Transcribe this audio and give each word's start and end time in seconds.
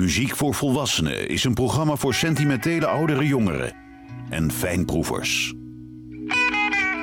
Muziek 0.00 0.36
voor 0.36 0.54
Volwassenen 0.54 1.28
is 1.28 1.44
een 1.44 1.54
programma 1.54 1.96
voor 1.96 2.14
sentimentele 2.14 2.86
oudere 2.86 3.26
jongeren 3.26 3.72
en 4.28 4.52
fijnproevers. 4.52 5.54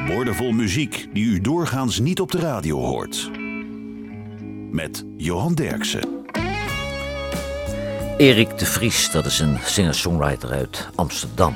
Woordenvol 0.08 0.52
muziek 0.52 1.08
die 1.14 1.26
u 1.26 1.42
doorgaans 1.42 2.00
niet 2.00 2.20
op 2.20 2.32
de 2.32 2.40
radio 2.40 2.80
hoort. 2.80 3.32
Met 4.72 5.06
Johan 5.18 5.54
Derksen. 5.54 6.26
Erik 8.18 8.58
de 8.58 8.66
Vries, 8.66 9.12
dat 9.12 9.26
is 9.26 9.40
een 9.40 9.58
singer-songwriter 9.64 10.52
uit 10.52 10.90
Amsterdam. 10.96 11.56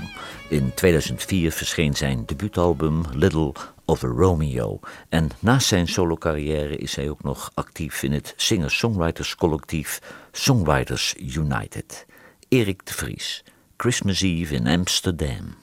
In 0.51 0.73
2004 0.73 1.51
verscheen 1.51 1.95
zijn 1.95 2.25
debuutalbum 2.25 3.03
Little 3.13 3.53
of 3.85 4.03
a 4.03 4.07
Romeo. 4.07 4.79
En 5.09 5.29
naast 5.39 5.67
zijn 5.67 5.87
solo-carrière 5.87 6.77
is 6.77 6.95
hij 6.95 7.09
ook 7.09 7.23
nog 7.23 7.51
actief 7.53 8.03
in 8.03 8.11
het 8.11 8.33
singer-songwriters-collectief 8.35 10.01
Songwriters 10.31 11.15
United. 11.17 12.05
Erik 12.47 12.85
de 12.85 12.93
Vries, 12.93 13.43
Christmas 13.77 14.21
Eve 14.21 14.55
in 14.55 14.67
Amsterdam. 14.67 15.55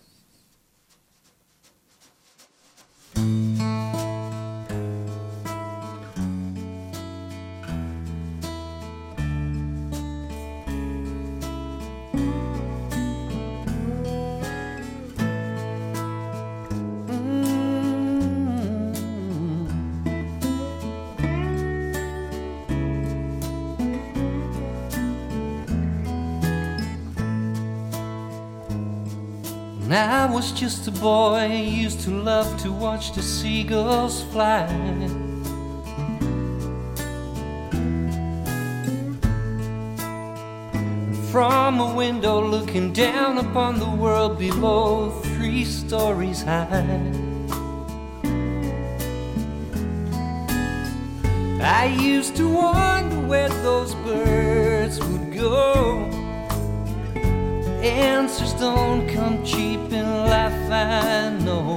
I 29.99 30.27
was 30.33 30.53
just 30.53 30.87
a 30.87 30.93
boy, 30.93 31.47
used 31.47 32.03
to 32.03 32.11
love 32.11 32.57
to 32.63 32.71
watch 32.71 33.15
the 33.15 33.23
seagulls 33.23 34.23
fly. 34.31 34.65
From 41.33 41.81
a 41.81 41.93
window 41.97 42.41
looking 42.41 42.93
down 42.93 43.39
upon 43.39 43.81
the 43.81 43.91
world 43.91 44.39
below, 44.39 45.11
three 45.11 45.65
stories 45.65 46.43
high. 46.43 47.13
I 51.61 51.87
used 52.01 52.37
to 52.37 52.49
wonder 52.49 53.27
where 53.27 53.49
those 53.49 53.97
birds 53.97 55.01
would 55.01 55.35
go 55.35 56.18
answers 57.83 58.55
don't 58.55 59.09
come 59.09 59.45
cheap 59.45 59.81
in 59.93 60.27
life, 60.27 60.71
I 60.71 61.31
know. 61.45 61.77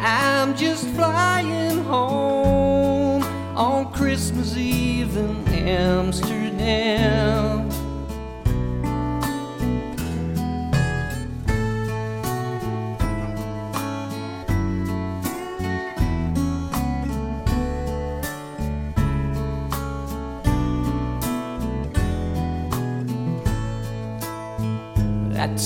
I'm 0.00 0.56
just 0.56 0.86
flying 0.90 1.82
home 1.84 3.22
on 3.56 3.92
Christmas 3.92 4.56
Eve 4.56 5.16
in 5.16 5.48
Amsterdam. 5.48 7.57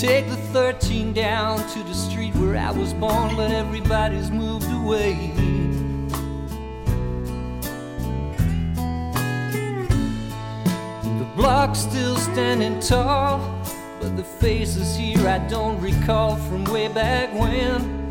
Take 0.01 0.27
the 0.29 0.37
13 0.37 1.13
down 1.13 1.59
to 1.69 1.83
the 1.85 1.93
street 1.93 2.35
where 2.37 2.57
I 2.57 2.71
was 2.71 2.95
born, 2.95 3.37
but 3.37 3.51
everybody's 3.51 4.31
moved 4.31 4.69
away. 4.73 5.31
The 11.19 11.29
block's 11.37 11.81
still 11.81 12.17
standing 12.17 12.81
tall, 12.81 13.39
but 14.01 14.17
the 14.17 14.25
faces 14.25 14.97
here 14.97 15.29
I 15.29 15.39
don't 15.47 15.79
recall 15.81 16.37
from 16.37 16.65
way 16.65 16.89
back 16.89 17.33
when. 17.35 18.03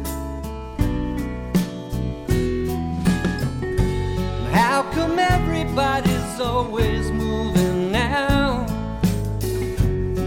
How 4.53 4.83
come 4.93 5.17
everybody's 5.17 6.39
always 6.39 7.11
moving 7.11 7.91
now? 7.91 8.67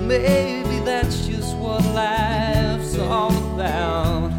Maybe 0.02 0.80
that's 0.84 1.23
what 1.74 1.94
life's 1.94 2.96
all 2.98 3.32
about. 3.54 4.30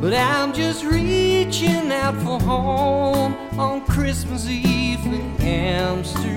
But 0.00 0.14
I'm 0.14 0.52
just 0.52 0.84
reaching 0.84 1.92
out 1.92 2.16
for 2.16 2.40
home 2.40 3.34
on 3.58 3.84
Christmas 3.86 4.48
Eve 4.48 5.06
in 5.06 5.40
Amsterdam. 5.40 6.32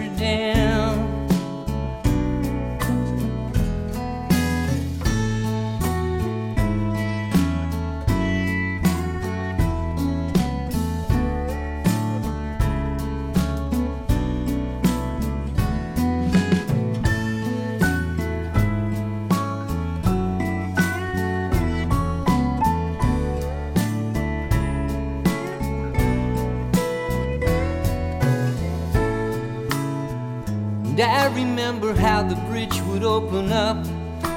Remember 31.65 31.99
how 31.99 32.21
the 32.21 32.35
bridge 32.47 32.79
would 32.81 33.03
open 33.03 33.51
up 33.51 33.83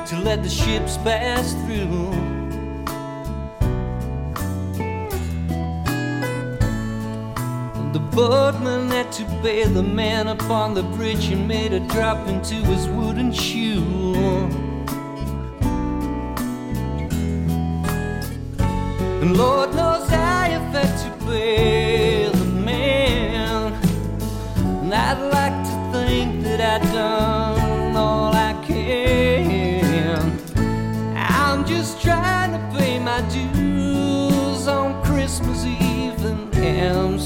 to 0.07 0.19
let 0.21 0.43
the 0.43 0.49
ships 0.49 0.97
pass 0.97 1.53
through. 1.67 2.11
The 7.93 7.99
boatman 8.17 8.89
had 8.89 9.13
to 9.13 9.25
bail 9.43 9.69
the 9.69 9.83
man 9.83 10.29
upon 10.29 10.73
the 10.73 10.85
bridge 10.97 11.29
and 11.29 11.47
made 11.47 11.75
a 11.75 11.81
drop 11.81 12.27
into 12.29 12.55
his 12.55 12.89
wooden 12.89 13.31
shoe. 13.31 14.15
And 19.21 19.37
Lord 19.37 19.75
knows 19.75 20.11
I 20.11 20.49
have 20.49 20.73
had 20.73 20.97
to 21.05 21.27
bail 21.27 21.78
in 36.79 37.18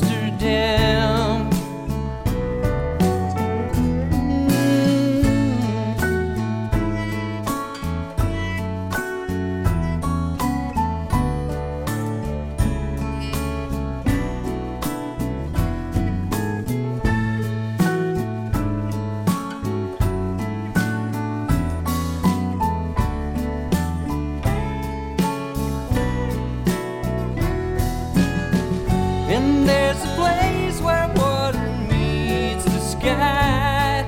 There's 29.67 30.03
a 30.03 30.15
place 30.17 30.81
where 30.81 31.09
water 31.15 31.67
meets 31.89 32.65
the 32.65 32.81
sky. 32.81 34.05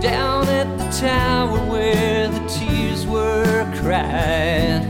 Down 0.00 0.46
at 0.48 0.78
the 0.78 0.88
tower 1.00 1.58
where 1.70 2.28
the 2.28 2.46
tears 2.46 3.06
were 3.06 3.64
cried. 3.80 4.86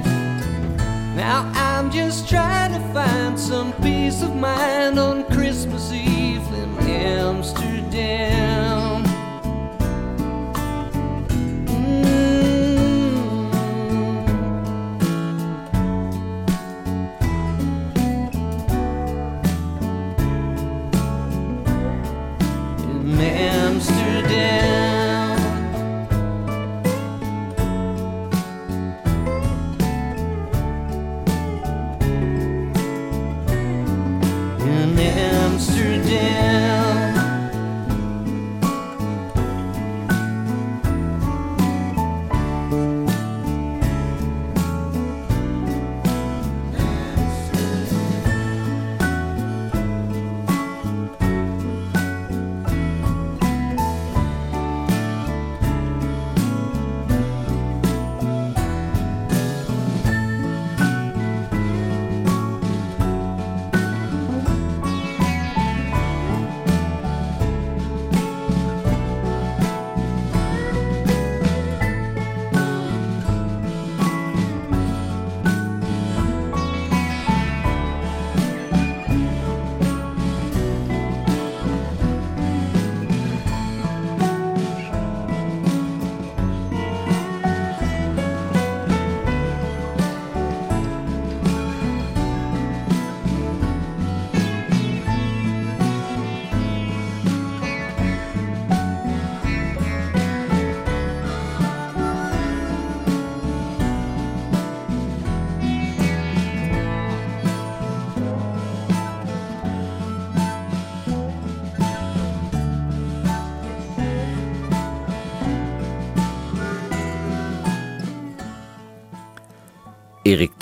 Now 1.17 1.51
I'm 1.55 1.91
just 1.91 2.29
trying 2.29 2.73
to 2.75 2.81
find 2.93 3.39
some 3.39 3.73
peace 3.83 4.23
of 4.23 4.37
mind 4.37 4.99
on 4.99 5.25
Christmas 5.25 5.93
Eve 5.93 6.47
in 6.53 6.79
Amsterdam. 6.81 8.38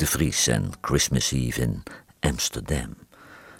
de 0.06 0.12
Vries 0.12 0.46
en 0.46 0.70
Christmas 0.80 1.32
Eve 1.32 1.60
in 1.60 1.82
Amsterdam. 2.20 2.96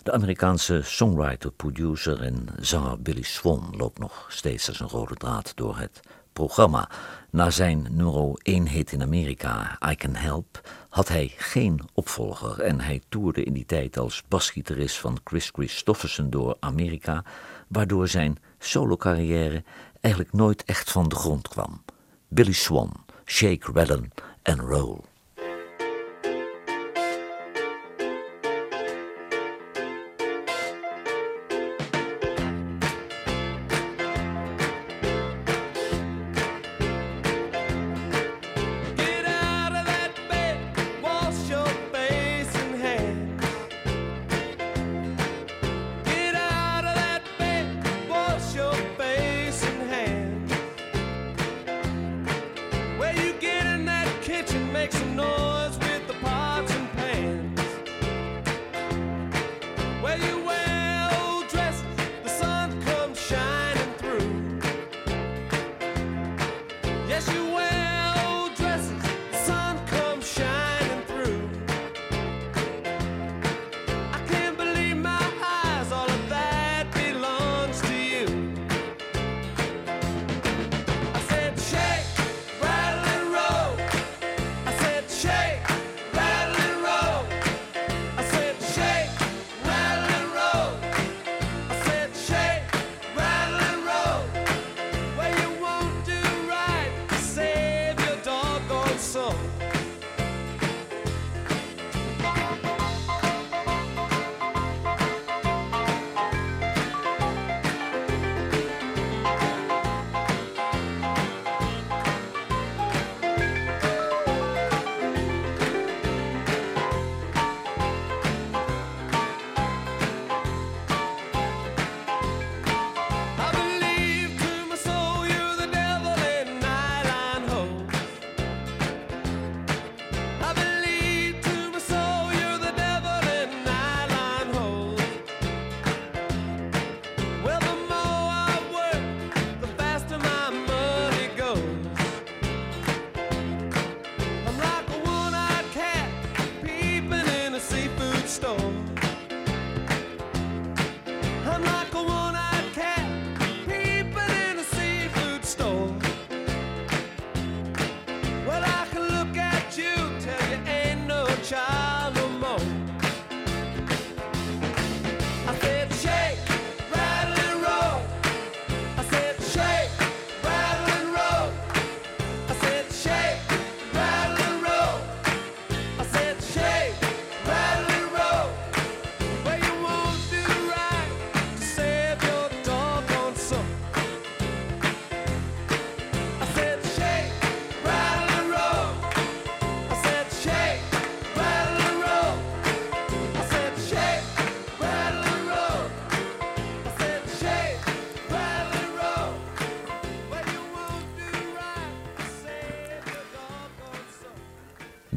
De 0.03 0.13
Amerikaanse 0.13 0.81
songwriter, 0.83 1.51
producer 1.51 2.23
en 2.23 2.49
zanger 2.61 3.03
Billy 3.03 3.23
Swan 3.23 3.75
loopt 3.77 3.99
nog 3.99 4.27
steeds 4.29 4.69
als 4.69 4.81
een 4.81 4.89
rode 4.89 5.15
draad 5.15 5.53
door 5.55 5.79
het 5.79 6.01
programma. 6.33 6.91
Na 7.31 7.51
zijn 7.51 7.87
nummer 7.91 8.39
1 8.43 8.69
hit 8.69 8.93
in 8.93 9.03
Amerika, 9.03 9.79
I 9.91 9.95
Can 9.95 10.15
Help, 10.15 10.61
had 10.89 11.09
hij 11.09 11.33
geen 11.37 11.81
opvolger 11.95 12.61
en 12.61 12.81
hij 12.81 13.01
toerde 13.09 13.43
in 13.43 13.53
die 13.53 13.67
tijd 13.67 13.99
als 13.99 14.23
basgitarist 14.29 14.99
van 14.99 15.19
Chris 15.25 15.51
Christofferson 15.53 16.31
door 16.31 16.57
Amerika, 16.61 17.25
waardoor 17.69 18.09
zijn 18.09 18.39
solocarrière 18.59 19.65
eigenlijk 20.01 20.35
nooit 20.35 20.65
echt 20.65 20.91
van 20.91 21.09
de 21.09 21.17
grond 21.17 21.49
kwam. 21.49 21.83
Billy 22.29 22.53
Swan, 22.53 22.93
Shake, 23.25 23.73
Redden 23.73 24.11
en 24.43 24.61
Roll. 24.61 25.01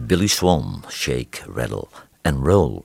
Billy 0.09 0.27
Swan, 0.27 0.83
Shake, 0.87 1.41
Rattle 1.55 1.87
en 2.21 2.43
Roll. 2.43 2.81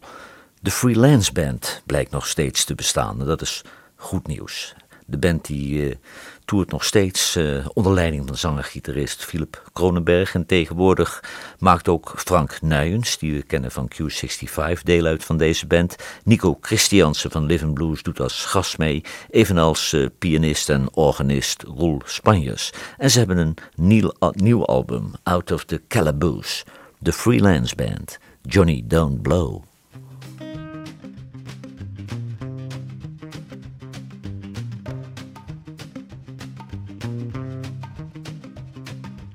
De 0.60 0.70
Freelance 0.70 1.32
Band 1.32 1.82
blijkt 1.86 2.10
nog 2.10 2.26
steeds 2.26 2.64
te 2.64 2.74
bestaan 2.74 3.18
dat 3.18 3.40
is 3.40 3.62
goed 3.96 4.26
nieuws. 4.26 4.74
De 5.06 5.18
band 5.18 5.46
die 5.46 5.88
eh, 5.88 5.96
toert 6.44 6.70
nog 6.70 6.84
steeds 6.84 7.36
eh, 7.36 7.66
onder 7.72 7.92
leiding 7.92 8.26
van 8.26 8.36
zanger-gitarist 8.36 9.24
Philip 9.24 9.62
Kronenberg. 9.72 10.34
En 10.34 10.46
tegenwoordig 10.46 11.24
maakt 11.58 11.88
ook 11.88 12.12
Frank 12.16 12.60
Nuyens, 12.62 13.18
die 13.18 13.32
we 13.32 13.42
kennen 13.42 13.70
van 13.70 13.90
Q65, 13.94 14.82
deel 14.82 15.04
uit 15.04 15.24
van 15.24 15.36
deze 15.36 15.66
band. 15.66 15.96
Nico 16.24 16.58
Christiansen 16.60 17.30
van 17.30 17.46
Living 17.46 17.74
Blues 17.74 18.02
doet 18.02 18.20
als 18.20 18.44
gast 18.44 18.78
mee. 18.78 19.04
Evenals 19.30 19.92
eh, 19.92 20.06
pianist 20.18 20.70
en 20.70 20.94
organist 20.94 21.62
Roel 21.62 22.00
Spanjers. 22.04 22.72
En 22.98 23.10
ze 23.10 23.18
hebben 23.18 23.38
een 23.38 23.56
nieuw, 23.74 24.12
nieuw 24.30 24.64
album, 24.64 25.12
Out 25.22 25.52
of 25.52 25.64
the 25.64 25.82
Calaboose. 25.88 26.64
De 27.04 27.12
Freelance 27.12 27.74
Band, 27.74 28.16
Johnny 28.46 28.80
Don't 28.80 29.22
Blow. 29.22 29.62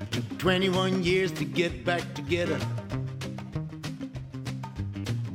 Took 0.09 0.37
21 0.39 1.03
years 1.03 1.31
to 1.33 1.45
get 1.45 1.85
back 1.85 2.01
together. 2.15 2.57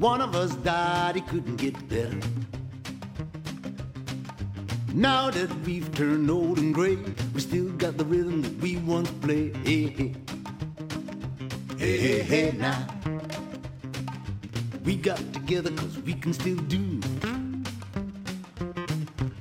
One 0.00 0.21
of 0.21 0.35
us 0.35 0.57
died, 0.57 1.14
he 1.14 1.21
couldn't 1.21 1.55
get 1.55 1.88
better. 1.88 2.19
Now 4.93 5.31
that 5.31 5.55
we've 5.64 5.88
turned 5.95 6.29
old 6.29 6.59
and 6.59 6.75
gray, 6.75 6.97
we 7.33 7.41
still 7.41 7.71
got 7.75 7.97
the 7.97 8.05
rhythm 8.05 8.43
that 8.43 8.57
we 8.61 8.79
once 8.79 9.12
played. 9.23 10.17
Hey, 11.85 11.99
hey, 11.99 12.23
hey, 12.23 12.57
now. 12.57 12.87
We 14.87 14.97
got 14.97 15.19
together 15.35 15.71
cause 15.73 15.99
we 15.99 16.14
can 16.14 16.33
still 16.33 16.57
do 16.57 16.81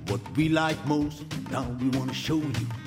what 0.07 0.19
we 0.35 0.49
like 0.49 0.85
most. 0.85 1.23
Now 1.51 1.65
we 1.79 1.87
wanna 1.97 2.13
show 2.13 2.35
you. 2.35 2.82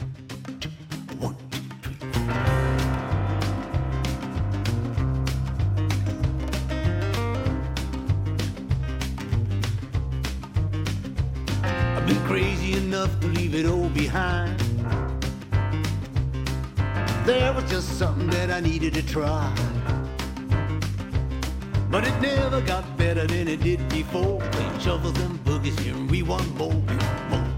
That 18.46 18.56
I 18.56 18.60
needed 18.60 18.94
to 18.94 19.02
try. 19.02 19.52
But 21.90 22.06
it 22.06 22.20
never 22.20 22.60
got 22.60 22.96
better 22.96 23.26
than 23.26 23.48
it 23.48 23.60
did 23.60 23.88
before. 23.88 24.40
Playing 24.52 24.78
shuffles 24.78 25.18
and 25.20 25.44
boogies 25.44 25.78
here, 25.80 25.94
and 25.94 26.08
we 26.10 26.22
want 26.22 26.54
more, 26.56 26.70
we 26.70 26.96
want 26.96 27.30
more. 27.30 27.48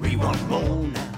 We 0.00 0.16
want 0.16 0.48
more 0.48 0.86
now. 0.88 1.08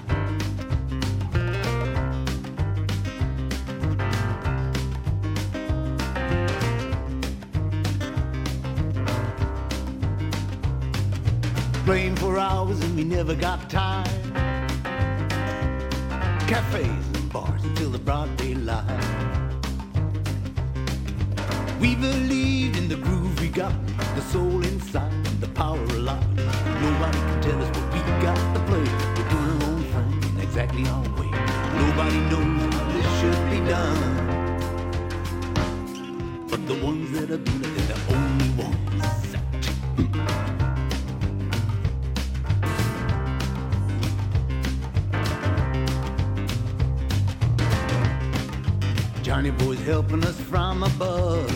playing 11.85 12.15
for 12.15 12.39
hours 12.39 12.79
and 12.79 12.95
we 12.95 13.03
never 13.03 13.35
got 13.35 13.69
tired. 13.69 14.09
Cafes 16.47 17.14
bars 17.35 17.63
until 17.65 17.89
the 17.89 17.99
broad 17.99 18.29
daylight. 18.37 18.85
We 21.81 21.89
believed 21.95 22.77
in 22.77 22.87
the 22.87 22.95
groove 22.95 23.37
we 23.41 23.49
got, 23.49 23.75
the 24.15 24.21
soul 24.33 24.63
inside, 24.63 25.11
and 25.29 25.39
the 25.45 25.49
power 25.49 25.81
of 25.83 25.97
life. 26.11 26.29
Nobody 26.85 27.19
can 27.27 27.39
tell 27.47 27.59
us 27.63 27.69
what 27.75 27.87
we 27.93 27.99
got 28.27 28.39
to 28.55 28.61
play. 28.69 28.85
We're 29.15 29.29
doing 29.33 29.49
our 29.55 29.63
own 29.69 29.81
thing, 29.93 30.11
exactly 30.45 30.83
our 30.93 31.05
way. 31.19 31.31
Nobody 31.83 32.19
knows 32.31 32.73
how 32.75 32.85
this 32.95 33.09
should 33.19 33.41
be 33.53 33.59
done. 33.73 34.01
But 36.49 36.61
the 36.71 36.77
ones 36.89 37.07
that 37.15 37.27
are 37.35 37.43
doing 37.49 37.64
helping 49.95 50.25
us 50.25 50.37
from 50.41 50.83
above. 50.83 51.49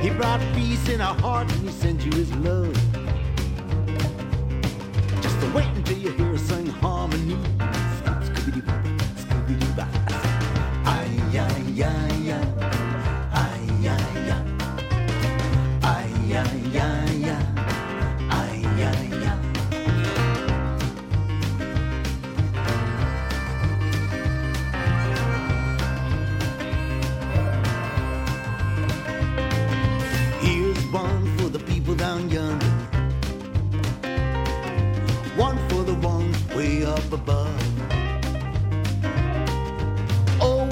He 0.00 0.08
brought 0.08 0.40
peace 0.54 0.88
in 0.88 1.02
our 1.02 1.14
heart 1.16 1.46
and 1.52 1.60
he 1.60 1.70
sent 1.70 2.06
you 2.06 2.12
his 2.12 2.32
love. 2.36 2.72
Just 5.20 5.54
wait 5.54 5.68
until 5.74 5.98
you 5.98 6.12
hear 6.12 6.32
us 6.32 6.40
sing 6.40 6.68
harmony. 6.68 7.55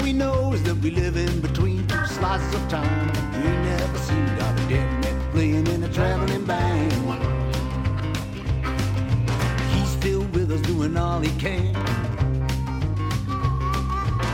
we 0.05 0.13
know 0.13 0.53
is 0.53 0.61
that 0.61 0.75
we 0.75 0.91
live 0.91 1.17
in 1.17 1.41
between 1.41 1.87
two 1.87 2.05
slices 2.05 2.53
of 2.53 2.69
time. 2.69 3.07
You 3.41 3.49
never 3.71 3.97
seem 3.97 4.23
to 4.27 4.35
got 4.35 4.53
a 4.59 4.67
dead 4.69 4.87
man 5.01 5.31
playing 5.31 5.65
in 5.65 5.83
a 5.83 5.91
traveling 5.91 6.45
band. 6.45 6.91
He's 9.73 9.89
still 9.89 10.21
with 10.35 10.51
us 10.51 10.61
doing 10.61 10.95
all 10.95 11.21
he 11.21 11.31
can. 11.39 11.73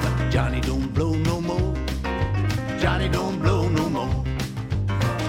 But 0.04 0.30
Johnny 0.30 0.60
don't 0.60 0.94
blow 0.94 1.14
no 1.14 1.40
more. 1.40 1.74
Johnny 2.78 3.08
don't 3.08 3.40
blow 3.40 3.70
no 3.70 3.90
more. 3.90 4.26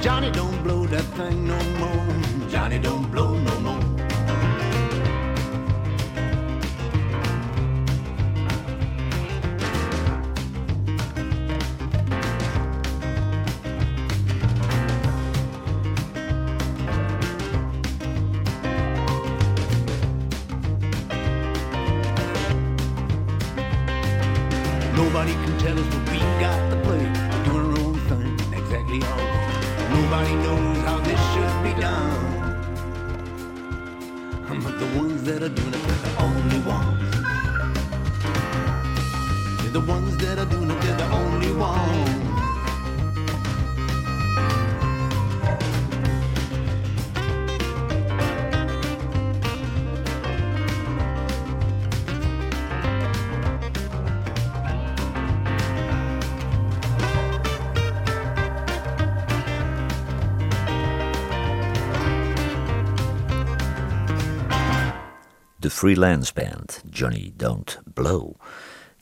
Johnny 0.00 0.32
don't 0.32 0.60
blow 0.64 0.86
that 0.86 1.06
thing 1.18 1.46
no 1.46 1.60
more. 1.82 2.48
Johnny 2.50 2.80
don't 2.80 3.08
blow 3.12 3.38
no 3.38 3.60
more. 3.60 3.81
Freelance 65.82 66.32
band 66.32 66.82
Johnny 66.90 67.32
Don't 67.36 67.80
Blow. 67.94 68.34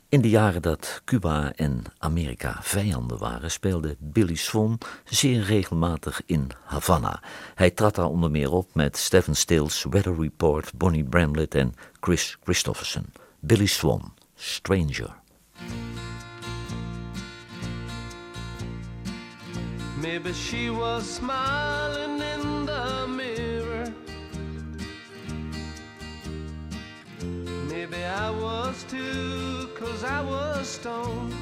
In 0.09 0.21
de 0.21 0.29
jaren 0.29 0.63
dat 0.63 1.03
Cuba 1.05 1.53
en 1.57 1.83
Amerika 1.99 2.59
vijanden 2.63 3.19
waren, 3.19 3.51
speelde 3.51 3.97
Billy 3.99 4.35
Swan 4.35 4.79
zeer 5.05 5.43
regelmatig 5.43 6.23
in 6.27 6.51
Havana. 6.65 7.23
Hij 7.55 7.71
trad 7.71 7.95
daar 7.95 8.07
onder 8.07 8.31
meer 8.31 8.53
op 8.53 8.75
met 8.75 8.97
Stephen 8.97 9.37
Stills, 9.37 9.87
Weather 9.91 10.21
Report, 10.21 10.73
Bonnie 10.75 11.05
Bramlett 11.05 11.55
en 11.55 11.75
Chris 12.01 12.37
Christopherson. 12.43 13.05
Billy 13.41 13.67
Swan, 13.67 14.15
Stranger. 14.35 15.15
Maybe 20.01 20.33
she 20.33 20.71
was 20.71 21.15
smiling 21.15 22.10
I 28.31 28.33
was 28.35 28.85
too, 28.85 29.69
cause 29.75 30.05
I 30.05 30.23
was 30.23 30.69
stoned. 30.69 31.35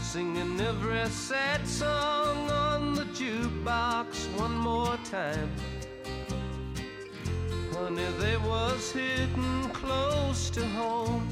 Singing 0.00 0.58
every 0.58 1.04
sad 1.10 1.68
song 1.68 2.50
on 2.50 2.94
the 2.94 3.04
jukebox 3.16 4.26
one 4.40 4.56
more 4.56 4.96
time. 5.04 5.50
Honey, 7.74 8.06
they 8.18 8.38
was 8.38 8.90
hitting 8.90 9.68
close 9.74 10.48
to 10.50 10.64
home. 10.68 11.28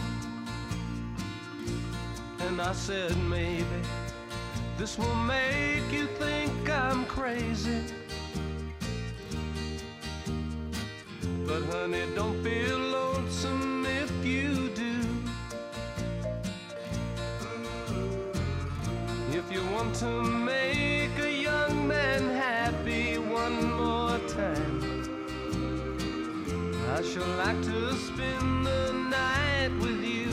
And 2.40 2.60
I 2.60 2.74
said, 2.74 3.16
maybe 3.16 3.80
this 4.76 4.98
will 4.98 5.14
make 5.24 5.90
you 5.90 6.06
think 6.18 6.68
I'm 6.68 7.06
crazy. 7.06 7.80
But 11.46 11.64
honey, 11.64 12.06
don't 12.14 12.42
feel 12.42 12.78
lonesome 12.78 13.84
if 13.84 14.12
you 14.24 14.68
do. 14.70 14.94
If 19.32 19.50
you 19.50 19.62
want 19.72 19.94
to 19.96 20.22
make 20.22 21.18
a 21.18 21.32
young 21.32 21.88
man 21.88 22.22
happy 22.34 23.18
one 23.18 23.72
more 23.74 24.18
time, 24.28 24.80
I 26.94 27.02
sure 27.02 27.26
like 27.36 27.60
to 27.62 27.94
spend 27.94 28.66
the 28.66 28.92
night 28.92 29.72
with 29.80 30.02
you. 30.04 30.30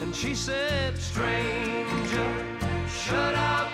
And 0.00 0.14
she 0.14 0.34
said, 0.34 0.98
Stranger, 0.98 2.30
shut 2.88 3.34
out 3.34 3.68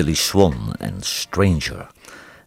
Billy 0.00 0.14
Swan 0.14 0.74
en 0.78 0.96
Stranger. 1.00 1.86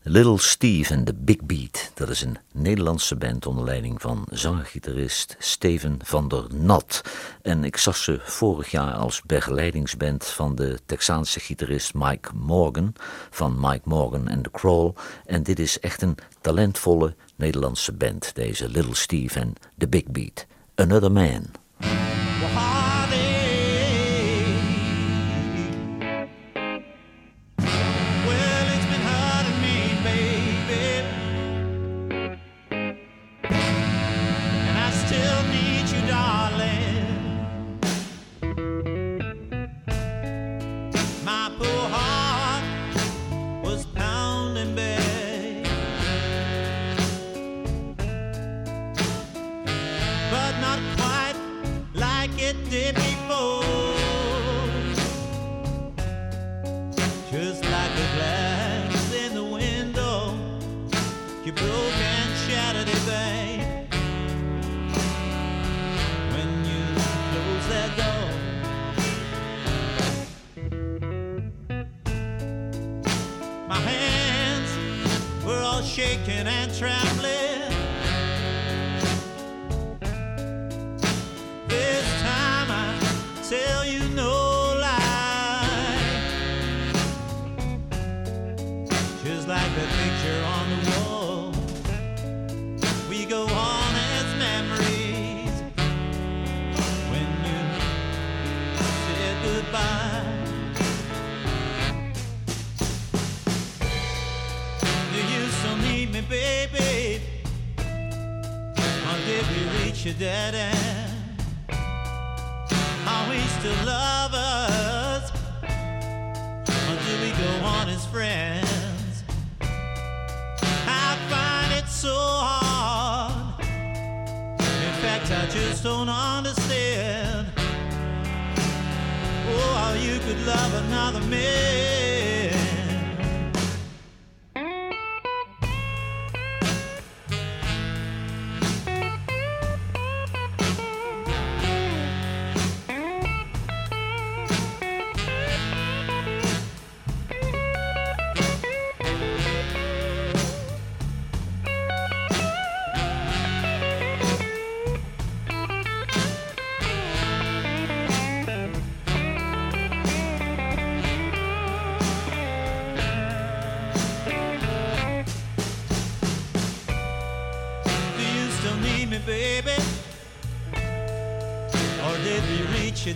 Little 0.02 0.38
Steve 0.38 0.94
en 0.94 1.04
The 1.04 1.14
Big 1.14 1.42
Beat, 1.44 1.92
dat 1.94 2.10
is 2.10 2.22
een 2.22 2.38
Nederlandse 2.52 3.16
band 3.16 3.46
onder 3.46 3.64
leiding 3.64 4.02
van 4.02 4.26
zanger-gitarist 4.30 5.36
Steven 5.40 6.00
van 6.04 6.28
der 6.28 6.44
Nat. 6.50 7.02
En 7.42 7.64
ik 7.64 7.78
zag 7.78 7.98
ze 7.98 8.20
vorig 8.24 8.72
jaar 8.72 8.94
als 8.94 9.22
begeleidingsband 9.22 10.26
van 10.26 10.56
de 10.56 10.80
Texaanse 10.86 11.40
gitarist 11.40 11.94
Mike 11.94 12.30
Morgan, 12.36 12.94
van 13.30 13.60
Mike 13.60 13.90
Morgan 13.90 14.28
en 14.28 14.42
The 14.42 14.52
Crawl. 14.52 14.94
En 15.26 15.44
dit 15.44 15.60
is 15.60 15.80
echt 15.80 16.02
een 16.02 16.18
talentvolle 16.42 17.16
Nederlandse 17.36 17.94
band, 17.94 18.36
deze 18.36 18.70
Little 18.70 18.96
Steve 18.96 19.40
en 19.40 19.54
The 19.78 19.88
Big 19.88 20.06
Beat. 20.06 20.46
Another 20.76 21.12
Man. 21.12 21.63
Before. 52.74 53.62
Just 57.32 57.64
like 57.66 57.96
the 57.96 58.08
glass 58.16 59.14
in 59.14 59.36
the 59.36 59.44
window, 59.44 60.36
you 61.46 61.52
broke 61.52 61.68
and 61.70 62.36
shattered 62.48 62.88
it, 62.88 63.06
babe. 63.06 63.62
When 66.34 66.50
you 66.66 66.84
close 67.32 67.66
that 67.70 67.90
door, 68.02 68.30
my 73.68 73.80
hands 73.80 74.72
were 75.46 75.62
all 75.62 75.84
shaking 75.84 76.48
and 76.48 76.74
trembling. 76.74 77.13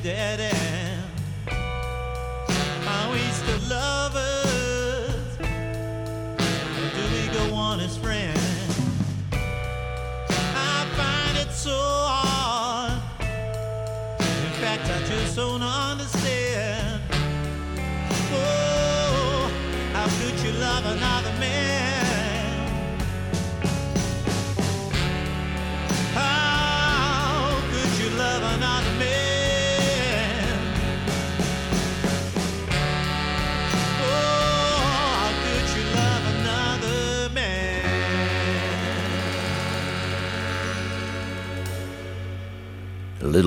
Daddy. 0.04 0.57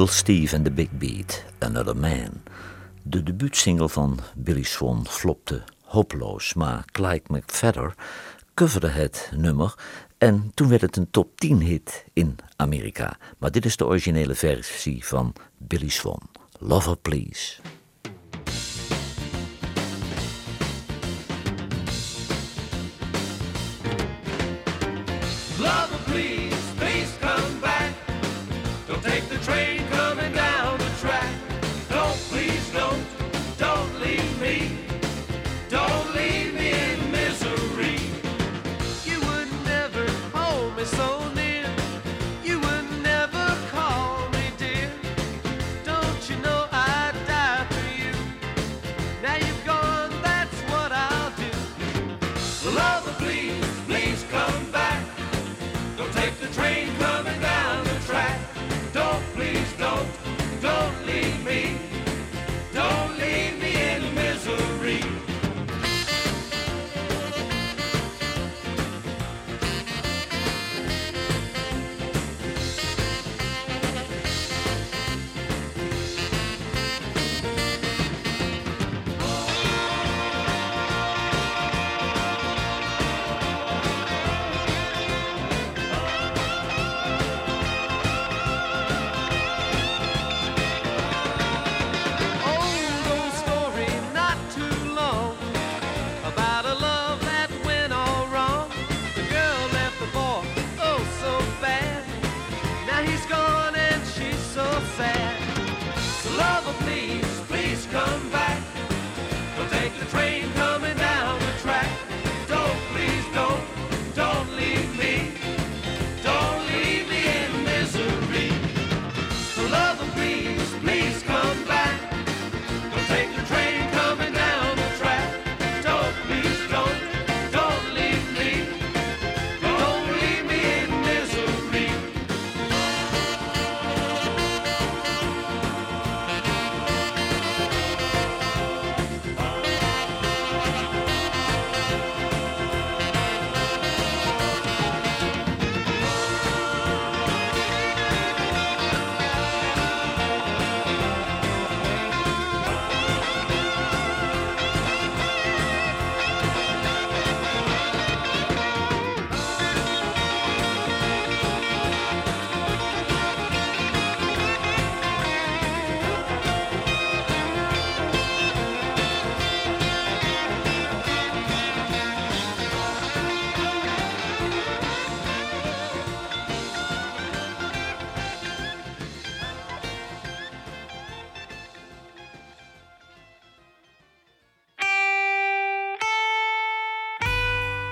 Little 0.01 0.17
Steve 0.17 0.57
and 0.57 0.65
the 0.65 0.71
Big 0.71 0.89
Beat, 0.99 1.45
Another 1.59 1.97
Man. 1.97 2.43
De 3.03 3.23
debuutsingle 3.23 3.89
van 3.89 4.19
Billy 4.37 4.63
Swan 4.63 5.07
flopte 5.07 5.63
hopeloos, 5.85 6.55
maar 6.55 6.85
Clyde 6.93 7.23
McFadder 7.27 7.95
coverde 8.55 8.89
het 8.89 9.31
nummer 9.37 9.75
en 10.19 10.51
toen 10.55 10.69
werd 10.69 10.81
het 10.81 10.97
een 10.97 11.11
top 11.11 11.41
10 11.41 11.61
hit 11.61 12.05
in 12.13 12.37
Amerika. 12.57 13.19
Maar 13.39 13.51
dit 13.51 13.65
is 13.65 13.77
de 13.77 13.87
originele 13.87 14.35
versie 14.35 15.07
van 15.07 15.33
Billy 15.57 15.89
Swan, 15.89 16.21
Lover 16.59 16.97
Please. 16.97 17.61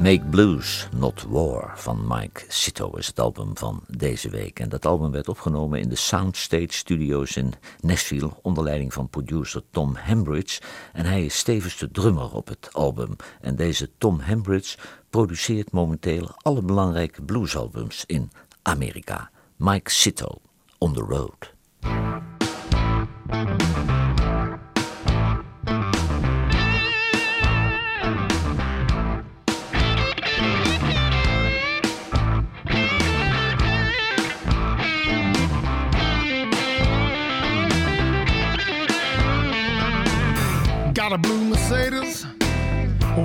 Make 0.00 0.24
Blues, 0.30 0.88
Not 0.96 1.26
War 1.28 1.72
van 1.74 2.04
Mike 2.08 2.44
Sito 2.48 2.90
is 2.90 3.06
het 3.06 3.20
album 3.20 3.56
van 3.56 3.82
deze 3.88 4.30
week. 4.30 4.60
En 4.60 4.68
dat 4.68 4.86
album 4.86 5.10
werd 5.10 5.28
opgenomen 5.28 5.80
in 5.80 5.88
de 5.88 5.96
Soundstage 5.96 6.72
Studios 6.72 7.36
in 7.36 7.52
Nashville 7.80 8.30
onder 8.42 8.64
leiding 8.64 8.92
van 8.92 9.08
producer 9.08 9.62
Tom 9.70 9.94
Hembridge. 9.96 10.60
En 10.92 11.04
hij 11.04 11.24
is 11.24 11.38
stevens 11.38 11.76
de 11.78 11.90
drummer 11.90 12.32
op 12.32 12.48
het 12.48 12.68
album. 12.72 13.16
En 13.40 13.56
deze 13.56 13.90
Tom 13.98 14.20
Hembridge 14.20 14.78
produceert 15.10 15.72
momenteel 15.72 16.30
alle 16.36 16.62
belangrijke 16.62 17.22
bluesalbums 17.22 18.04
in 18.06 18.30
Amerika. 18.62 19.30
Mike 19.56 19.90
Sito, 19.90 20.40
On 20.78 20.92
the 20.92 21.00
Road. 21.00 21.52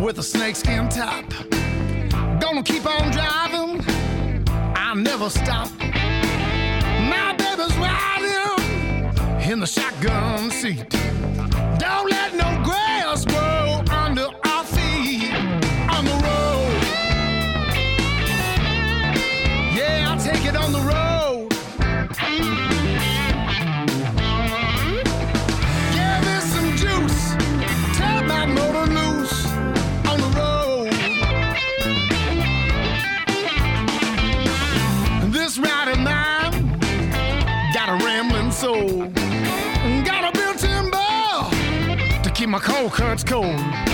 With 0.02 0.20
a 0.20 0.24
snakeskin 0.24 0.90
top. 0.90 1.26
Gonna 2.40 2.64
keep 2.64 2.86
on 2.86 3.12
driving. 3.12 3.84
I 4.76 4.94
never 4.96 5.30
stop. 5.30 5.70
My 7.10 7.34
baby's 7.38 7.76
riding 7.78 9.52
in 9.52 9.60
the 9.60 9.68
shotgun 9.68 10.52
seat. 10.52 10.90
Don't 11.80 12.10
let 12.10 12.34
no 12.36 12.64
grass 12.64 12.85
my 42.56 42.62
cold 42.62 42.94
cuts 42.94 43.22
cold. 43.22 43.85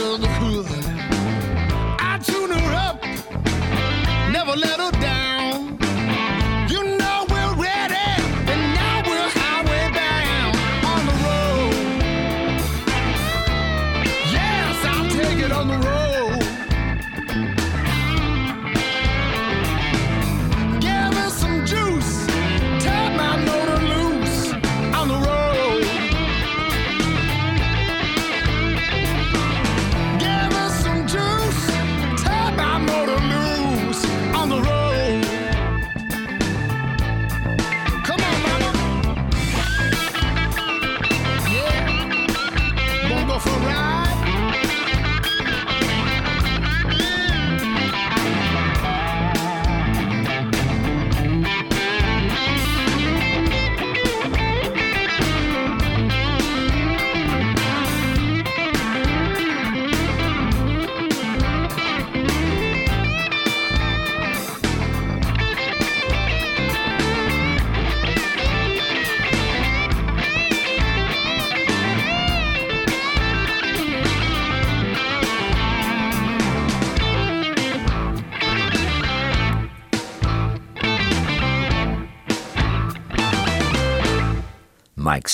Hood. 0.00 0.66
I 2.00 2.18
tune 2.22 2.50
her 2.50 2.74
up, 2.74 3.02
never 4.32 4.56
let 4.56 4.80
her 4.80 4.99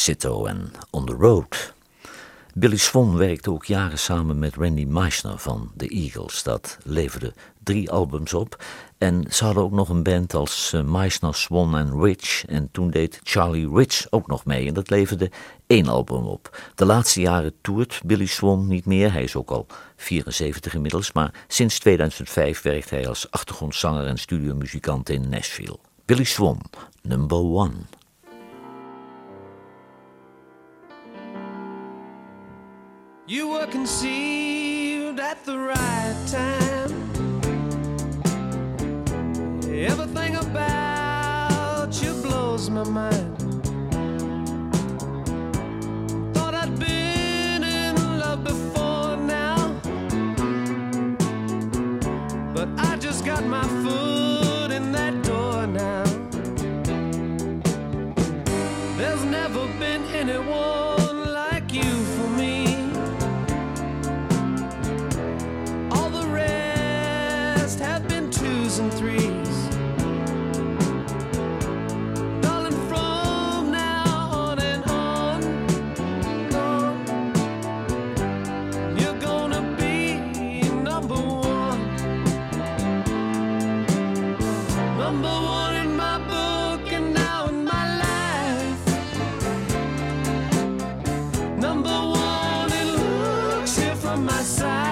Sito 0.06 0.44
en 0.44 0.70
On 0.90 1.04
the 1.04 1.12
Road. 1.12 1.74
Billy 2.54 2.76
Swan 2.76 3.16
werkte 3.16 3.50
ook 3.50 3.64
jaren 3.64 3.98
samen 3.98 4.38
met 4.38 4.54
Randy 4.54 4.84
Meisner 4.84 5.38
van 5.38 5.72
The 5.76 5.88
Eagles. 5.88 6.42
Dat 6.42 6.78
leverde 6.84 7.32
drie 7.62 7.90
albums 7.90 8.34
op. 8.34 8.64
En 8.98 9.24
ze 9.30 9.44
hadden 9.44 9.62
ook 9.62 9.72
nog 9.72 9.88
een 9.88 10.02
band 10.02 10.34
als 10.34 10.72
eh, 10.72 10.82
Meisner, 10.82 11.34
Swan 11.34 11.76
en 11.76 12.00
Rich. 12.02 12.44
En 12.44 12.68
toen 12.72 12.90
deed 12.90 13.20
Charlie 13.22 13.70
Rich 13.74 14.06
ook 14.10 14.26
nog 14.26 14.44
mee. 14.44 14.66
En 14.66 14.74
dat 14.74 14.90
leverde 14.90 15.30
één 15.66 15.88
album 15.88 16.26
op. 16.26 16.58
De 16.74 16.84
laatste 16.84 17.20
jaren 17.20 17.54
toert 17.60 18.00
Billy 18.04 18.26
Swan 18.26 18.66
niet 18.66 18.86
meer. 18.86 19.12
Hij 19.12 19.22
is 19.22 19.36
ook 19.36 19.50
al 19.50 19.66
74 19.96 20.74
inmiddels. 20.74 21.12
Maar 21.12 21.44
sinds 21.48 21.78
2005 21.78 22.62
werkt 22.62 22.90
hij 22.90 23.08
als 23.08 23.30
achtergrondzanger 23.30 24.06
en 24.06 24.18
studiomuzikant 24.18 25.08
in 25.08 25.28
Nashville. 25.28 25.78
Billy 26.04 26.24
Swan, 26.24 26.60
number 27.02 27.38
one. 27.38 27.74
You 33.28 33.48
were 33.48 33.66
conceived 33.66 35.18
at 35.18 35.44
the 35.44 35.58
right 35.58 36.16
time. 36.28 36.92
Everything 39.68 40.36
about 40.36 42.00
you 42.00 42.12
blows 42.22 42.70
my 42.70 42.84
mind. 42.84 43.36
Thought 46.34 46.54
I'd 46.54 46.78
been 46.78 47.64
in 47.64 47.96
love 48.20 48.44
before 48.44 49.16
now, 49.16 49.74
but 52.54 52.68
I 52.78 52.96
just 52.96 53.24
got 53.24 53.44
my 53.44 53.66
foot. 53.82 54.15
By 94.16 94.22
my 94.22 94.42
side. 94.42 94.85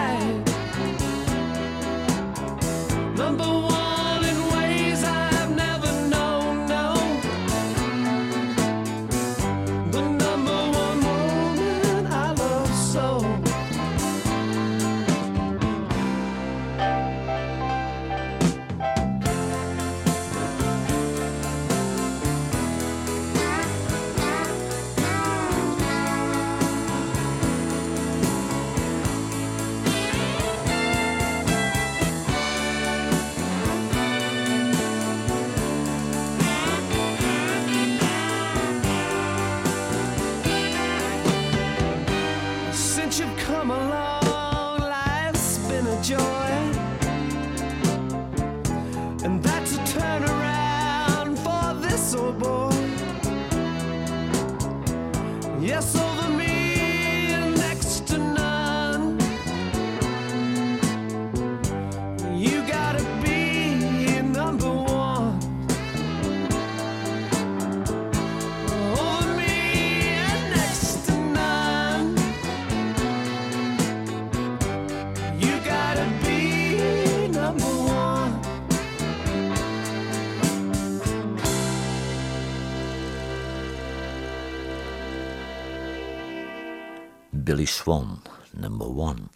Billy 87.55 87.67
Swan, 87.67 88.21
number 88.53 88.87
one. 88.87 89.29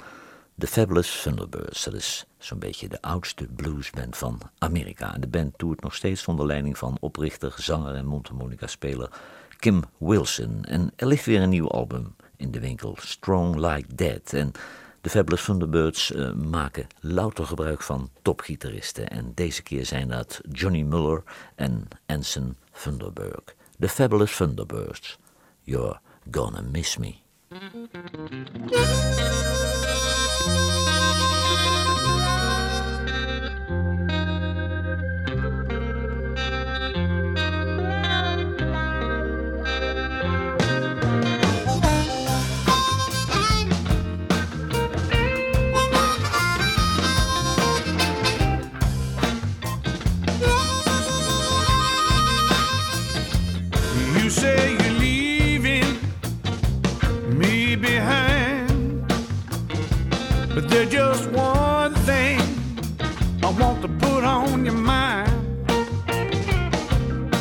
The 0.59 0.67
Fabulous 0.67 1.23
Thunderbirds, 1.23 1.85
dat 1.85 1.95
is 1.95 2.27
zo'n 2.39 2.59
beetje 2.59 2.89
de 2.89 3.03
oudste 3.03 3.47
bluesband 3.57 4.17
van 4.17 4.41
Amerika. 4.59 5.13
De 5.13 5.27
band 5.27 5.59
toert 5.59 5.81
nog 5.81 5.95
steeds 5.95 6.27
onder 6.27 6.47
leiding 6.47 6.79
van 6.79 6.97
oprichter, 7.01 7.55
zanger 7.57 7.95
en 7.95 8.07
mondharmonica-speler 8.07 9.11
Kim 9.59 9.83
Wilson. 9.99 10.65
En 10.65 10.93
er 10.97 11.07
ligt 11.07 11.25
weer 11.25 11.43
een 11.43 11.49
nieuw 11.49 11.69
album 11.69 12.17
in 12.37 12.51
de 12.51 12.61
winkel, 12.61 12.97
Strong 13.01 13.55
Like 13.55 13.95
That. 13.95 14.33
En 14.33 14.53
de 15.01 15.11
Fabulous 15.11 15.45
Thunderbirds 15.45 16.13
eh, 16.13 16.33
maken 16.33 16.87
louter 17.01 17.47
gebruik 17.47 17.83
van 17.83 18.11
topgitaristen. 18.23 19.09
En 19.09 19.33
deze 19.35 19.63
keer 19.63 19.87
zijn 19.87 20.09
dat 20.09 20.41
Johnny 20.53 20.83
Muller 20.83 21.23
en 21.55 21.89
Anson 22.07 22.57
Thunderberg. 22.83 23.55
The 23.79 23.89
Fabulous 23.89 24.37
Thunderbirds, 24.37 25.19
You're 25.63 26.01
Gonna 26.31 26.61
Miss 26.61 26.97
Me. 26.97 27.27
You 27.51 27.89
there's 60.79 60.91
just 60.93 61.31
one 61.31 61.93
thing 62.07 62.39
I 63.43 63.51
want 63.51 63.83
to 63.83 63.89
put 63.89 64.23
on 64.23 64.65
your 64.65 64.75
mind. 64.75 65.29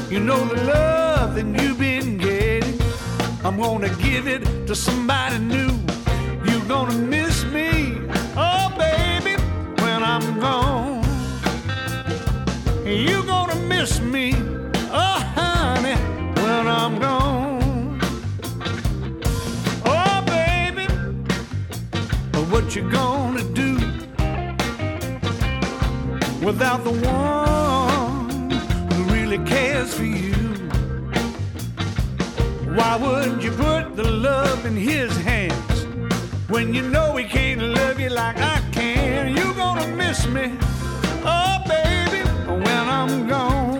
You 0.09 0.19
know 0.21 0.43
the 0.43 0.63
love 0.63 1.35
that 1.35 1.45
you've 1.45 1.77
been 1.77 2.17
getting, 2.17 2.81
I'm 3.43 3.57
gonna 3.57 3.93
give 3.97 4.27
it 4.27 4.41
to 4.65 4.73
somebody 4.73 5.37
new. 5.37 5.69
You're 6.45 6.67
gonna 6.67 6.97
miss 6.97 7.45
me, 7.45 8.01
oh 8.35 8.73
baby, 8.75 9.39
when 9.83 10.01
I'm 10.01 10.39
gone. 10.39 11.03
You're 12.87 13.23
gonna 13.23 13.59
miss 13.67 13.99
me, 13.99 14.33
oh 14.91 15.19
honey, 15.35 15.95
when 16.41 16.67
I'm 16.67 16.97
gone. 16.97 17.99
Oh 19.85 20.23
baby, 20.25 20.87
what 22.49 22.75
you 22.75 22.89
gonna 22.89 23.16
do 23.43 23.75
without 26.45 26.83
the 26.83 26.91
one 26.91 28.49
who 28.91 29.03
really 29.13 29.39
cares 29.45 29.93
for 29.93 30.03
you? 30.03 30.33
Why 32.75 32.95
wouldn't 32.95 33.41
you 33.43 33.51
put 33.51 33.95
the 33.95 34.09
love 34.09 34.65
in 34.65 34.75
his 34.75 35.15
hands 35.17 35.85
when 36.49 36.73
you 36.73 36.83
know 36.83 37.15
he 37.15 37.25
can't 37.25 37.61
love 37.61 37.99
you 37.99 38.09
like 38.09 38.37
I 38.37 38.61
can? 38.71 39.35
You're 39.35 39.53
gonna 39.55 39.87
miss 39.95 40.27
me, 40.27 40.57
oh 41.23 41.63
baby, 41.67 42.21
when 42.47 42.89
I'm 42.97 43.27
gone. 43.27 43.76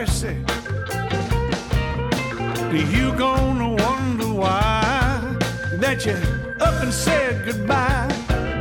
Mercy. 0.00 0.34
You 2.72 3.12
gonna 3.18 3.70
wonder 3.84 4.32
why 4.32 5.20
that 5.82 6.06
you 6.06 6.16
up 6.58 6.82
and 6.82 6.92
said 6.92 7.44
goodbye. 7.44 8.08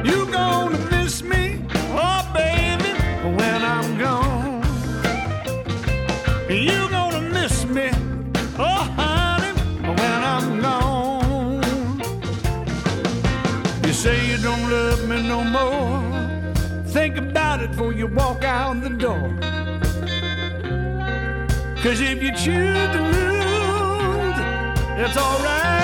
You 0.03 0.29
gonna 0.33 0.77
miss 0.91 1.23
me, 1.23 1.61
oh 2.03 2.21
baby, 2.33 2.91
when 3.37 3.59
I'm 3.75 3.89
gone. 4.05 4.63
You 6.49 6.79
gonna 6.89 7.21
miss 7.21 7.63
me, 7.65 7.87
oh 8.67 8.83
honey, 8.99 9.53
when 9.99 10.19
I'm 10.35 10.47
gone. 10.67 12.01
You 13.85 13.93
say 13.93 14.17
you 14.29 14.37
don't 14.47 14.65
love 14.69 15.07
me 15.07 15.17
no 15.33 15.39
more. 15.57 16.83
Think 16.95 17.15
about 17.15 17.61
it 17.63 17.71
before 17.71 17.93
you 17.93 18.07
walk 18.07 18.43
out 18.43 18.81
the 18.81 18.89
door. 18.89 19.58
Cause 21.81 22.01
if 22.01 22.21
you 22.21 22.31
choose 22.33 22.91
to 22.91 23.01
lose, 23.01 24.37
it's 24.99 25.17
alright. 25.17 25.78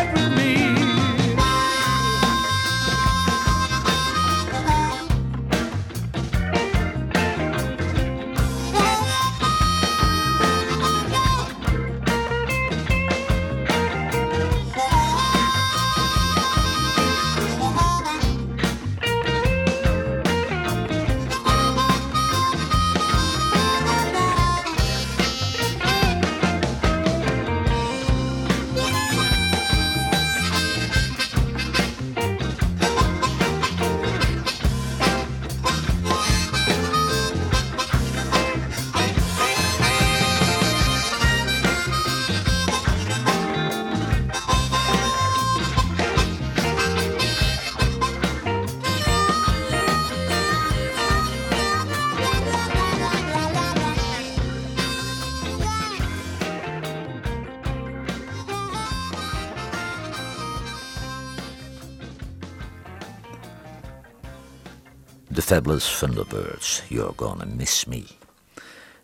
The 65.35 65.41
Fabulous 65.41 65.97
Thunderbirds, 65.99 66.81
You're 66.87 67.13
Gonna 67.15 67.45
Miss 67.45 67.85
Me. 67.85 68.03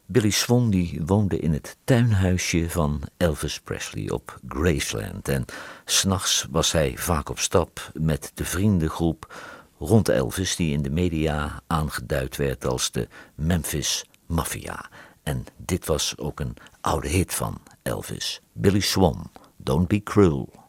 Billy 0.05 0.29
Swan 0.29 0.69
die 0.69 1.01
woonde 1.05 1.39
in 1.39 1.53
het 1.53 1.77
tuinhuisje 1.83 2.69
van 2.69 3.01
Elvis 3.17 3.59
Presley 3.59 4.09
op 4.09 4.39
Graceland. 4.47 5.27
En 5.27 5.45
s'nachts 5.85 6.47
was 6.49 6.71
hij 6.71 6.93
vaak 6.97 7.29
op 7.29 7.39
stap 7.39 7.91
met 7.93 8.31
de 8.33 8.45
vriendengroep 8.45 9.33
rond 9.79 10.09
Elvis, 10.09 10.55
die 10.55 10.73
in 10.73 10.81
de 10.81 10.89
media 10.89 11.61
aangeduid 11.67 12.35
werd 12.35 12.65
als 12.65 12.91
de 12.91 13.07
Memphis 13.35 14.05
Mafia. 14.25 14.89
En 15.23 15.45
dit 15.57 15.85
was 15.85 16.17
ook 16.17 16.39
een 16.39 16.57
oude 16.81 17.07
hit 17.07 17.33
van 17.33 17.61
Elvis. 17.81 18.41
Billy 18.53 18.79
Swan, 18.79 19.31
Don't 19.57 19.87
Be 19.87 20.03
Cruel. 20.03 20.60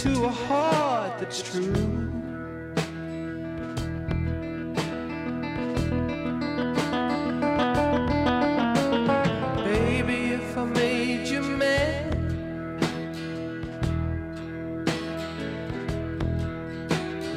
To 0.00 0.24
a 0.24 0.30
heart 0.30 1.18
that's 1.18 1.42
true. 1.42 1.74
Baby, 9.62 10.32
if 10.38 10.56
I 10.56 10.64
made 10.64 11.28
you 11.28 11.42
mad, 11.42 12.14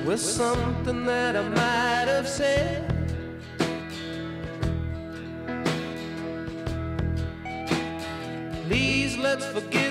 with 0.06 0.22
something 0.22 1.06
that 1.06 1.36
I 1.36 1.44
might 1.50 2.08
have 2.08 2.30
said. 2.30 2.80
Please 8.68 9.18
let's 9.18 9.46
forget 9.48 9.83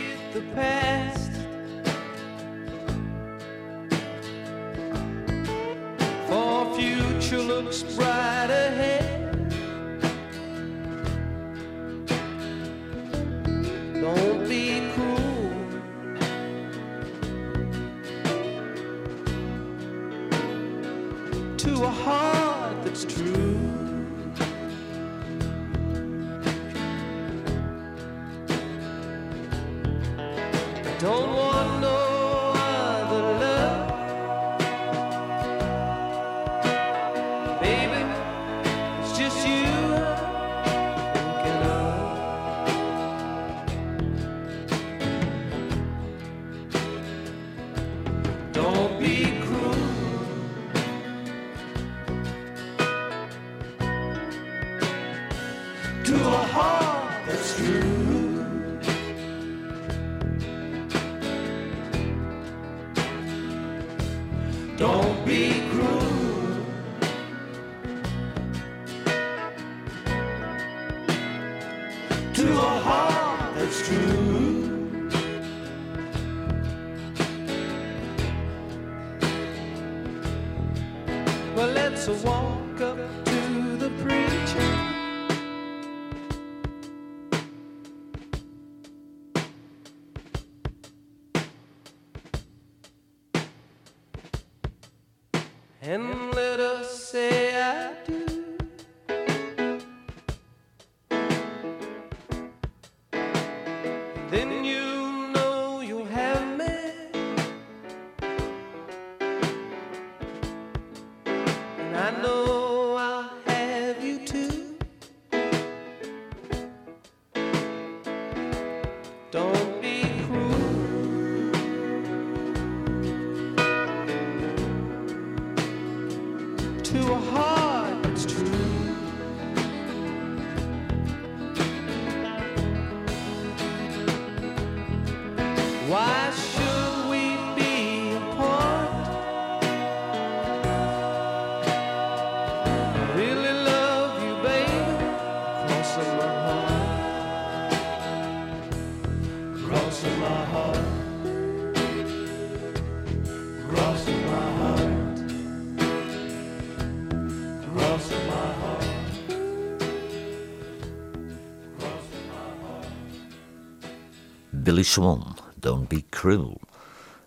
Billy 164.62 164.84
Swan, 164.84 165.36
Don't 165.60 165.88
Be 165.88 166.04
Cruel. 166.10 166.60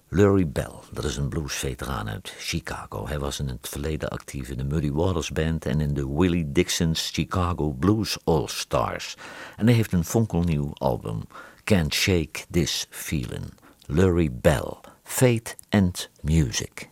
Lurie 0.09 0.47
Bell, 0.47 0.71
dat 0.91 1.03
is 1.03 1.17
een 1.17 1.29
bluesveteraan 1.29 2.09
uit 2.09 2.33
Chicago. 2.37 3.07
Hij 3.07 3.19
was 3.19 3.39
in 3.39 3.47
het 3.47 3.69
verleden 3.69 4.09
actief 4.09 4.49
in 4.49 4.57
de 4.57 4.63
Muddy 4.63 4.91
Waters 4.91 5.31
Band 5.31 5.65
en 5.65 5.81
in 5.81 5.93
de 5.93 6.13
Willie 6.13 6.51
Dixon's 6.51 7.09
Chicago 7.13 7.69
Blues 7.71 8.17
All 8.23 8.47
Stars. 8.47 9.15
En 9.55 9.65
hij 9.65 9.75
heeft 9.75 9.91
een 9.91 10.05
fonkelnieuw 10.05 10.71
album, 10.73 11.21
Can't 11.65 11.91
Shake 11.91 12.45
This 12.51 12.85
Feeling. 12.91 13.53
Lurrie 13.89 14.29
Bell, 14.29 14.83
Faith 15.03 15.55
and 15.71 16.07
Music. 16.23 16.91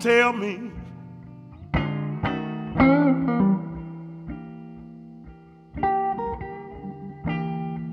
Tell 0.00 0.32
me 0.32 0.70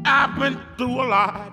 I've 0.05 0.37
been 0.39 0.59
through 0.77 1.01
a 1.01 1.07
lot. 1.07 1.49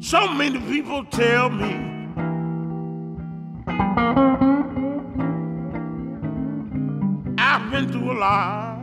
So 0.00 0.32
many 0.32 0.58
people 0.60 1.04
tell 1.04 1.50
me 1.50 1.97
I 8.10 8.78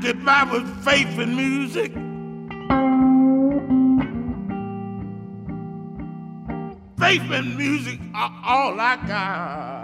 get 0.00 0.24
by 0.24 0.44
with 0.44 0.84
faith 0.84 1.18
and 1.18 1.36
music. 1.36 1.92
Faith 6.98 7.30
and 7.32 7.56
music 7.56 7.98
are 8.14 8.32
all 8.44 8.78
I 8.78 8.96
got. 9.06 9.79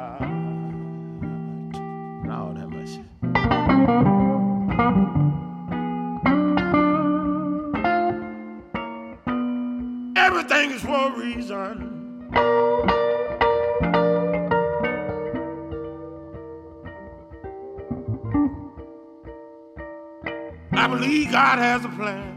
God 21.37 21.59
has 21.59 21.85
a 21.85 21.89
plan. 21.91 22.36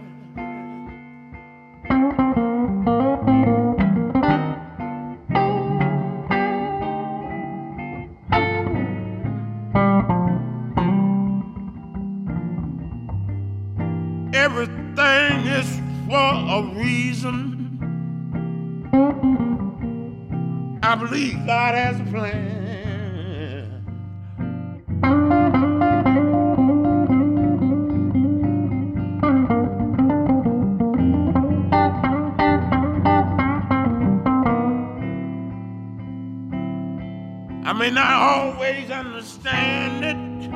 May 37.80 37.90
not 37.90 38.12
always 38.12 38.92
understand 38.92 40.04
it. 40.04 40.52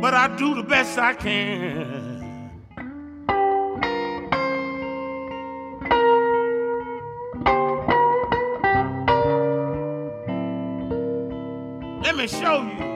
But 0.00 0.14
I 0.14 0.34
do 0.38 0.54
the 0.54 0.62
best 0.62 0.98
I 0.98 1.12
can. 1.12 2.50
Let 12.02 12.16
me 12.16 12.26
show 12.26 12.62
you. 12.62 12.89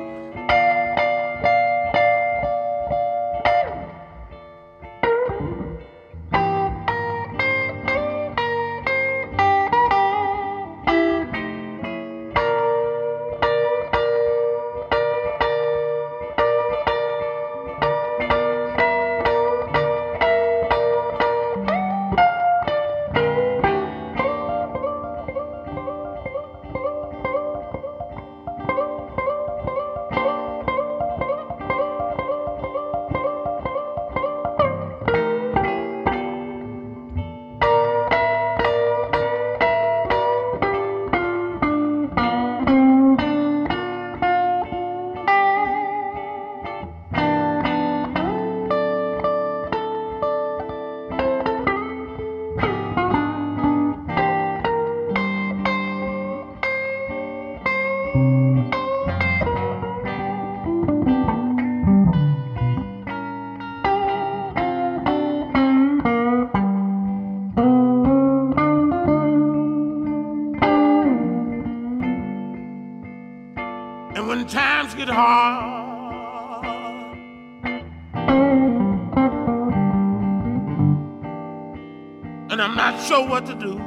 Sure 83.04 83.26
what 83.28 83.44
to 83.44 83.54
do. 83.54 83.78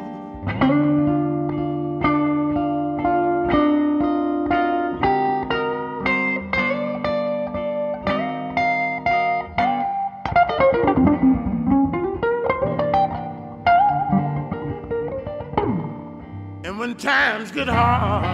And 16.63 16.77
when 16.77 16.95
times 16.95 17.51
get 17.51 17.67
hard. 17.67 18.25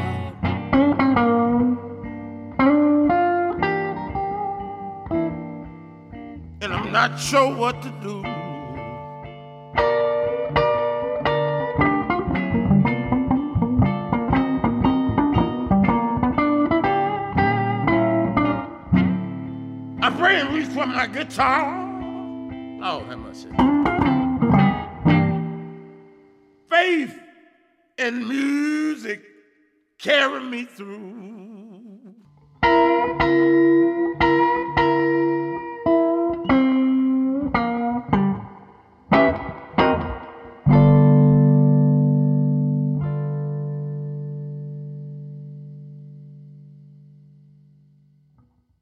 And 6.62 6.74
I'm 6.74 6.92
not 6.92 7.18
sure 7.18 7.56
what 7.56 7.82
to 7.84 7.90
do. 8.02 8.43
Guitar. 21.14 21.64
Oh, 22.82 23.04
how 23.06 23.16
much? 23.16 23.46
Faith 26.70 27.18
and 28.00 28.28
music 28.28 29.22
carry 30.00 30.44
me 30.44 30.66
through. 30.66 31.13